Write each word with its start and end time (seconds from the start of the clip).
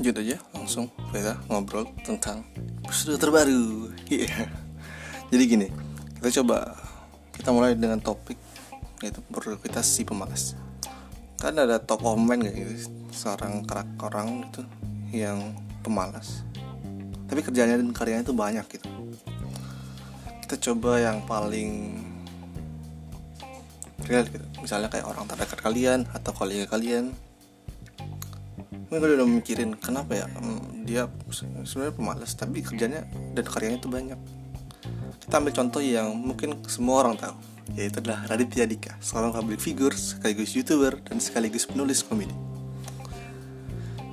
lanjut 0.00 0.14
aja 0.24 0.36
langsung 0.56 0.88
kita 1.12 1.36
ngobrol 1.52 1.84
tentang 2.00 2.40
episode 2.80 3.20
terbaru. 3.20 3.92
Iya. 4.08 4.48
Jadi 5.32 5.42
gini 5.50 5.68
Kita 6.20 6.40
coba 6.42 6.76
Kita 7.34 7.50
mulai 7.50 7.74
dengan 7.74 7.98
topik 7.98 8.38
Yaitu 9.02 9.18
produktivitas 9.32 9.82
si 9.88 10.06
pemalas 10.06 10.54
Kan 11.40 11.58
ada 11.58 11.82
top 11.82 12.04
of 12.06 12.20
mind 12.20 12.46
gak 12.46 12.54
gitu? 12.54 12.72
Seorang 13.10 13.66
karakter 13.66 13.98
orang 14.06 14.46
gitu 14.46 14.62
Yang 15.10 15.58
pemalas. 15.84 16.46
Tapi 17.28 17.40
kerjanya 17.44 17.76
dan 17.76 17.92
karyanya 17.92 18.24
itu 18.24 18.32
banyak 18.32 18.64
gitu. 18.72 18.88
Kita 20.44 20.56
coba 20.70 20.96
yang 20.96 21.20
paling 21.28 22.00
real 24.08 24.24
gitu. 24.24 24.44
Misalnya 24.64 24.88
kayak 24.88 25.06
orang 25.06 25.28
terdekat 25.28 25.60
kalian 25.60 26.08
Atau 26.16 26.32
kolega 26.32 26.64
kalian 26.66 27.12
gue 28.88 28.98
udah 28.98 29.28
mikirin 29.28 29.74
kenapa 29.78 30.24
ya 30.24 30.26
dia 30.84 31.08
sebenarnya 31.64 31.94
pemalas 31.96 32.32
tapi 32.36 32.60
kerjanya 32.60 33.08
dan 33.34 33.44
karyanya 33.44 33.78
itu 33.80 33.88
banyak. 33.90 34.20
Kita 35.24 35.40
ambil 35.40 35.52
contoh 35.56 35.80
yang 35.80 36.12
mungkin 36.12 36.60
semua 36.68 37.06
orang 37.06 37.16
tahu 37.16 37.34
yaitu 37.72 38.04
adalah 38.04 38.28
Raditya 38.28 38.68
Dika 38.68 39.00
seorang 39.00 39.32
public 39.32 39.56
figure 39.56 39.96
sekaligus 39.96 40.52
youtuber 40.52 41.00
dan 41.00 41.16
sekaligus 41.16 41.64
penulis 41.64 42.04
komedi. 42.04 42.36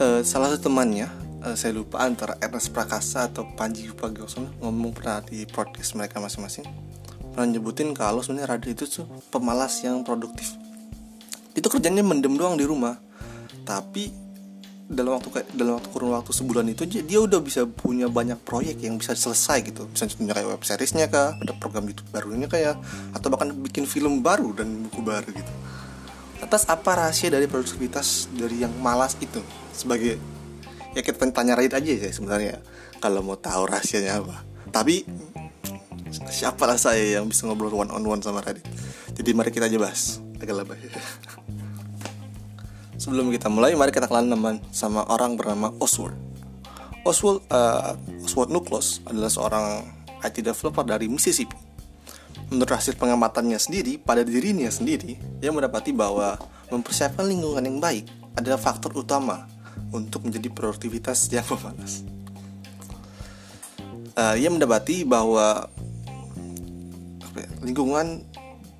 Uh, 0.00 0.24
salah 0.26 0.50
satu 0.50 0.72
temannya 0.72 1.06
uh, 1.44 1.54
saya 1.54 1.76
lupa 1.76 2.02
antara 2.02 2.34
Ernest 2.40 2.72
Prakasa 2.72 3.28
atau 3.28 3.46
Panji 3.54 3.86
Pragiwaksono 3.92 4.58
ngomong 4.64 4.90
pernah 4.96 5.20
di 5.22 5.44
podcast 5.46 5.94
mereka 5.94 6.18
masing-masing 6.18 6.66
pernah 7.34 7.50
nyebutin 7.50 7.90
kalau 7.92 8.22
sebenarnya 8.22 8.54
Radit 8.54 8.78
itu 8.78 8.86
tuh 8.86 9.06
pemalas 9.34 9.82
yang 9.82 10.06
produktif. 10.06 10.54
Itu 11.54 11.66
kerjanya 11.66 12.06
mendem 12.06 12.38
doang 12.38 12.54
di 12.54 12.62
rumah 12.62 12.96
tapi 13.66 14.23
dalam 14.84 15.16
waktu 15.16 15.28
kayak 15.32 15.48
dalam 15.56 15.80
waktu 15.80 15.88
kurun 15.90 16.12
waktu 16.12 16.32
sebulan 16.32 16.66
itu 16.68 16.84
dia 16.84 17.18
udah 17.20 17.40
bisa 17.40 17.64
punya 17.64 18.06
banyak 18.06 18.36
proyek 18.44 18.80
yang 18.84 19.00
bisa 19.00 19.16
selesai 19.16 19.64
gitu. 19.64 19.88
Misalnya 19.88 20.36
kayak 20.36 20.48
web 20.48 20.62
seriesnya 20.62 21.08
kah 21.08 21.36
ada 21.40 21.52
program 21.56 21.88
YouTube 21.88 22.08
barunya 22.12 22.48
kayak 22.48 22.76
atau 23.16 23.28
bahkan 23.32 23.52
bikin 23.64 23.88
film 23.88 24.20
baru 24.20 24.52
dan 24.52 24.88
buku 24.88 25.00
baru 25.00 25.28
gitu. 25.32 25.52
Atas 26.44 26.68
apa 26.68 27.00
rahasia 27.00 27.32
dari 27.32 27.48
produktivitas 27.48 28.28
dari 28.36 28.60
yang 28.60 28.72
malas 28.78 29.16
itu? 29.18 29.40
Sebagai 29.72 30.20
ya 30.92 31.00
kita 31.00 31.32
tanya 31.32 31.56
Radit 31.56 31.74
aja 31.74 31.90
ya 31.90 32.10
sebenarnya 32.12 32.60
kalau 33.00 33.24
mau 33.24 33.40
tahu 33.40 33.66
rahasianya 33.66 34.20
apa. 34.20 34.44
Tapi 34.68 35.06
siapalah 36.30 36.76
saya 36.76 37.18
yang 37.18 37.26
bisa 37.26 37.48
ngobrol 37.48 37.72
one 37.72 37.90
on 37.90 38.04
one 38.04 38.20
sama 38.20 38.44
Radit 38.44 38.66
jadi 39.14 39.30
mari 39.30 39.54
kita 39.54 39.70
aja 39.70 39.78
bahas. 39.78 40.18
Agak 40.42 40.66
lebih 40.66 40.76
Sebelum 43.04 43.28
kita 43.28 43.52
mulai, 43.52 43.76
mari 43.76 43.92
kita 43.92 44.08
kenalan 44.08 44.32
teman 44.32 44.56
sama 44.72 45.04
orang 45.12 45.36
bernama 45.36 45.68
Oswald. 45.76 46.16
Oswald, 47.04 47.44
uh, 47.52 47.92
Oswald 48.24 48.48
Nuklos 48.48 49.04
adalah 49.04 49.28
seorang 49.28 49.84
IT 50.24 50.40
developer 50.40 50.88
dari 50.88 51.04
Mississippi. 51.04 51.52
Menurut 52.48 52.72
hasil 52.72 52.96
pengamatannya 52.96 53.60
sendiri, 53.60 54.00
pada 54.00 54.24
dirinya 54.24 54.72
sendiri, 54.72 55.20
ia 55.44 55.52
mendapati 55.52 55.92
bahwa 55.92 56.40
mempersiapkan 56.72 57.28
lingkungan 57.28 57.68
yang 57.68 57.76
baik 57.76 58.08
adalah 58.40 58.56
faktor 58.56 58.96
utama 58.96 59.52
untuk 59.92 60.24
menjadi 60.24 60.48
produktivitas 60.48 61.28
yang 61.28 61.44
pemalas. 61.52 62.08
Uh, 64.16 64.32
ia 64.40 64.48
mendapati 64.48 65.04
bahwa 65.04 65.68
ya, 67.36 67.48
lingkungan 67.68 68.24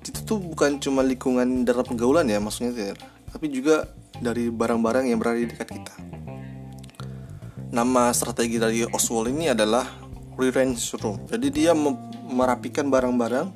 itu 0.01 0.17
tuh 0.25 0.41
bukan 0.41 0.81
cuma 0.81 1.05
lingkungan 1.05 1.61
dalam 1.61 1.85
penggaulan 1.85 2.25
ya 2.25 2.41
maksudnya 2.41 2.97
tapi 3.29 3.51
juga 3.51 3.83
dari 4.19 4.47
barang-barang 4.51 5.05
yang 5.09 5.19
berada 5.19 5.39
di 5.39 5.47
dekat 5.49 5.69
kita. 5.71 5.93
Nama 7.75 8.13
strategi 8.15 8.55
dari 8.55 8.87
Oswald 8.87 9.31
ini 9.31 9.51
adalah 9.51 9.83
rearrange 10.39 10.95
room. 11.01 11.19
Jadi 11.27 11.47
dia 11.51 11.71
merapikan 12.31 12.87
barang-barang 12.87 13.51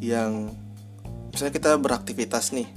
yang 0.00 0.48
misalnya 1.32 1.52
kita 1.52 1.70
beraktivitas 1.76 2.56
nih. 2.56 2.68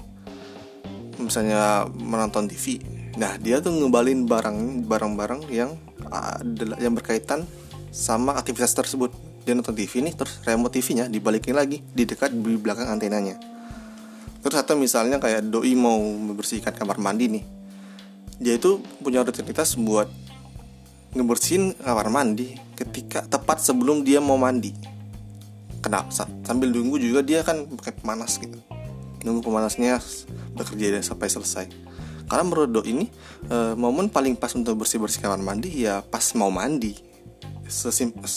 Misalnya 1.15 1.87
menonton 1.95 2.51
TV. 2.51 2.83
Nah, 3.15 3.39
dia 3.39 3.63
tuh 3.63 3.71
ngebalin 3.71 4.27
barang 4.27 4.83
barang-barang 4.83 5.47
yang 5.47 5.79
adalah 6.11 6.75
yang 6.83 6.91
berkaitan 6.91 7.47
sama 7.95 8.35
aktivitas 8.35 8.75
tersebut. 8.75 9.15
Dia 9.47 9.55
nonton 9.55 9.77
TV 9.77 10.03
nih 10.03 10.17
terus 10.17 10.43
remote 10.43 10.75
TV-nya 10.75 11.07
dibalikin 11.07 11.55
lagi 11.55 11.79
di 11.79 12.03
dekat 12.03 12.33
di 12.33 12.57
belakang 12.59 12.89
antenanya 12.89 13.54
terus 14.45 14.61
atau 14.61 14.78
misalnya 14.78 15.17
kayak 15.17 15.50
doi 15.50 15.73
mau 15.73 15.97
membersihkan 15.97 16.78
kamar 16.78 17.01
mandi 17.01 17.41
nih. 17.41 17.44
Dia 18.38 18.61
itu 18.61 18.78
punya 19.01 19.25
rutinitas 19.25 19.73
buat 19.73 20.06
ngebersihin 21.17 21.73
kamar 21.81 22.13
mandi 22.13 22.53
ketika 22.78 23.25
tepat 23.25 23.57
sebelum 23.57 24.05
dia 24.05 24.22
mau 24.22 24.38
mandi. 24.38 24.69
Kenapa 25.81 26.13
sambil 26.45 26.69
nunggu 26.69 27.01
juga 27.01 27.25
dia 27.25 27.41
kan 27.41 27.66
pakai 27.66 27.97
pemanas 27.97 28.38
gitu. 28.38 28.61
Nunggu 29.25 29.41
pemanasnya 29.41 29.97
bekerja 30.53 31.01
sampai 31.01 31.25
selesai. 31.25 31.66
Karena 32.29 32.45
menurut 32.45 32.69
do 32.69 32.81
ini 32.85 33.09
e, 33.50 33.73
momen 33.73 34.13
paling 34.13 34.38
pas 34.38 34.53
untuk 34.53 34.78
bersih 34.78 35.01
bersih 35.01 35.25
kamar 35.25 35.41
mandi 35.41 35.89
ya 35.89 36.05
pas 36.05 36.22
mau 36.38 36.53
mandi. 36.53 36.94
Sesimpel 37.66 38.29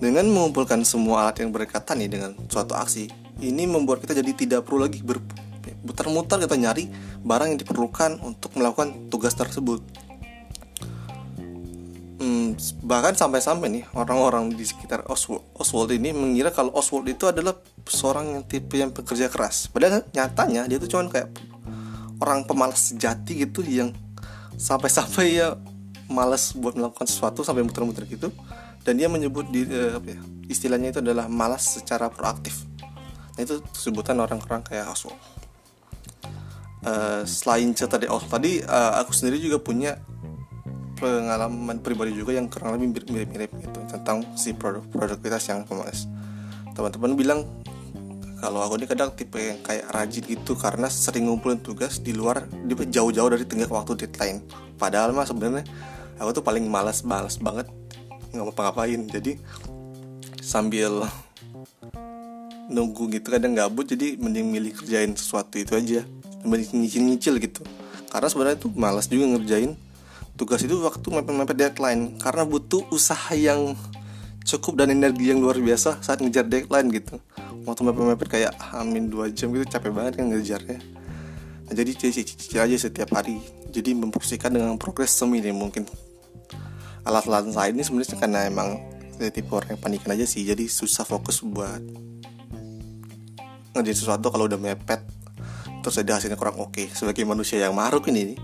dengan 0.00 0.24
mengumpulkan 0.32 0.80
semua 0.80 1.28
alat 1.28 1.44
yang 1.44 1.52
berdekatan 1.52 2.00
nih 2.00 2.08
dengan 2.08 2.32
suatu 2.48 2.72
aksi 2.72 3.12
ini 3.40 3.64
membuat 3.64 4.04
kita 4.04 4.16
jadi 4.16 4.32
tidak 4.36 4.60
perlu 4.68 4.84
lagi 4.84 5.00
berputar-mutar 5.00 6.40
kita 6.40 6.56
nyari 6.56 6.88
barang 7.24 7.56
yang 7.56 7.60
diperlukan 7.60 8.20
untuk 8.24 8.54
melakukan 8.56 9.08
tugas 9.08 9.32
tersebut. 9.36 9.80
Hmm, 12.20 12.52
bahkan 12.84 13.16
sampai-sampai 13.16 13.72
nih 13.72 13.84
orang-orang 13.96 14.52
di 14.52 14.60
sekitar 14.68 15.08
Oswald, 15.08 15.40
Oswald 15.56 15.88
ini 15.96 16.12
mengira 16.12 16.52
kalau 16.52 16.68
Oswald 16.76 17.08
itu 17.08 17.24
adalah 17.24 17.56
seorang 17.88 18.36
yang 18.36 18.42
tipe 18.44 18.76
yang 18.76 18.92
bekerja 18.92 19.32
keras. 19.32 19.72
Padahal 19.72 20.04
nyatanya 20.12 20.68
dia 20.68 20.76
itu 20.76 20.84
cuma 20.84 21.08
kayak 21.08 21.32
orang 22.20 22.44
pemalas 22.44 22.92
sejati 22.92 23.48
gitu 23.48 23.64
yang 23.64 23.96
sampai-sampai 24.60 25.40
ya 25.40 25.56
malas 26.12 26.52
buat 26.52 26.76
melakukan 26.76 27.08
sesuatu 27.08 27.40
sampai 27.40 27.64
muter-muter 27.64 28.04
gitu 28.04 28.28
dan 28.84 29.00
dia 29.00 29.08
menyebut 29.08 29.48
di 29.48 29.64
eh, 29.64 29.96
apa 29.96 30.08
ya, 30.12 30.20
istilahnya 30.52 30.92
itu 30.92 31.00
adalah 31.00 31.30
malas 31.30 31.80
secara 31.80 32.12
proaktif 32.12 32.69
itu 33.42 33.60
sebutan 33.72 34.20
orang-orang 34.20 34.60
kayak 34.64 34.90
Oswald. 34.90 35.16
Uh, 36.80 37.28
selain 37.28 37.76
cerita 37.76 38.00
dari 38.00 38.08
Oswald 38.08 38.32
tadi 38.32 38.64
uh, 38.64 38.96
aku 39.04 39.12
sendiri 39.12 39.36
juga 39.36 39.60
punya 39.60 40.00
pengalaman 40.96 41.80
pribadi 41.80 42.16
juga 42.16 42.36
yang 42.36 42.48
kurang 42.48 42.76
lebih 42.76 43.04
mirip-mirip 43.08 43.52
gitu 43.56 43.80
tentang 43.88 44.24
si 44.36 44.56
produk 44.56 44.84
produktivitas 44.88 45.48
yang 45.48 45.64
pemalas 45.68 46.08
teman-teman 46.72 47.12
bilang 47.12 47.40
kalau 48.40 48.64
aku 48.64 48.80
ini 48.80 48.88
kadang 48.88 49.12
tipe 49.12 49.36
yang 49.36 49.60
kayak 49.60 49.84
rajin 49.92 50.24
gitu 50.24 50.56
karena 50.56 50.88
sering 50.88 51.28
ngumpulin 51.28 51.60
tugas 51.60 52.00
di 52.00 52.16
luar 52.16 52.48
di 52.48 52.72
jauh-jauh 52.72 53.28
dari 53.36 53.44
tengah 53.44 53.68
waktu 53.68 54.00
deadline. 54.00 54.40
Padahal 54.80 55.12
mah 55.12 55.28
sebenarnya 55.28 55.68
aku 56.16 56.40
tuh 56.40 56.44
paling 56.44 56.64
malas 56.64 57.04
malas 57.04 57.36
banget 57.36 57.68
nggak 58.32 58.44
mau 58.46 58.54
ngapain 58.56 59.00
jadi 59.10 59.36
sambil 60.40 61.04
nunggu 62.70 63.10
gitu 63.10 63.34
kadang 63.34 63.58
gabut 63.58 63.84
jadi 63.84 64.14
mending 64.16 64.46
milih 64.46 64.72
kerjain 64.78 65.10
sesuatu 65.18 65.58
itu 65.58 65.74
aja. 65.74 66.06
Mending 66.46 66.86
nyicil-nyicil 66.86 67.34
gitu. 67.42 67.62
Karena 68.08 68.26
sebenarnya 68.30 68.56
itu 68.62 68.68
malas 68.72 69.10
juga 69.10 69.26
ngerjain 69.36 69.74
tugas 70.38 70.64
itu 70.64 70.78
waktu 70.80 71.04
mepet-mepet 71.10 71.56
deadline. 71.58 72.16
Karena 72.22 72.46
butuh 72.46 72.86
usaha 72.94 73.34
yang 73.34 73.74
cukup 74.46 74.80
dan 74.80 74.94
energi 74.94 75.34
yang 75.34 75.42
luar 75.42 75.58
biasa 75.58 76.00
saat 76.00 76.22
ngejar 76.22 76.46
deadline 76.46 76.88
gitu. 76.94 77.18
Waktu 77.66 77.80
mepet-mepet 77.84 78.28
kayak 78.30 78.52
amin 78.72 79.10
dua 79.10 79.28
jam 79.28 79.52
gitu 79.52 79.66
capek 79.68 79.92
banget 79.92 80.22
kan 80.22 80.30
ngejarnya. 80.30 80.78
Nah, 81.68 81.74
jadi 81.76 81.90
cicil 81.92 82.62
aja 82.62 82.76
setiap 82.88 83.12
hari. 83.12 83.42
Jadi 83.70 83.94
memproseskan 83.94 84.56
dengan 84.56 84.74
progres 84.80 85.12
seminim 85.12 85.54
mungkin. 85.54 85.86
Alat-alat 87.06 87.52
saya 87.52 87.70
ini 87.70 87.84
sebenarnya 87.84 88.16
karena 88.18 88.48
emang 88.48 88.80
saya 89.20 89.36
tipe 89.36 89.52
orang 89.52 89.76
yang 89.76 89.82
panikan 89.84 90.16
aja 90.16 90.24
sih 90.24 90.48
jadi 90.48 90.64
susah 90.64 91.04
fokus 91.04 91.44
buat 91.44 91.84
ngerjain 93.74 93.98
sesuatu 93.98 94.30
kalau 94.32 94.50
udah 94.50 94.58
mepet 94.58 95.02
terus 95.80 95.96
ada 95.96 96.20
hasilnya 96.20 96.36
kurang 96.36 96.60
oke. 96.60 96.76
Okay. 96.76 96.86
sebagai 96.92 97.24
manusia 97.24 97.62
yang 97.62 97.72
maruk 97.72 98.08
ini 98.12 98.36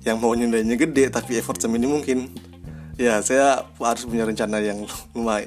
yang 0.00 0.16
mau 0.16 0.32
nyendainya 0.32 0.80
gede 0.80 1.12
tapi 1.12 1.36
effort 1.36 1.60
seminim 1.60 1.92
mungkin 1.92 2.32
ya 2.96 3.20
saya 3.20 3.68
harus 3.76 4.08
punya 4.08 4.24
rencana 4.24 4.60
yang 4.64 4.88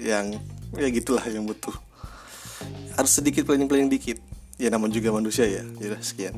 yang 0.02 0.26
ya 0.78 0.88
gitulah 0.94 1.26
yang 1.26 1.46
butuh. 1.46 1.74
Harus 2.94 3.12
sedikit 3.18 3.50
planning 3.50 3.66
planning 3.66 3.90
dikit. 3.90 4.22
Ya 4.62 4.70
namun 4.70 4.94
juga 4.94 5.10
manusia 5.10 5.50
ya. 5.50 5.66
Ya 5.82 5.98
sekian 5.98 6.38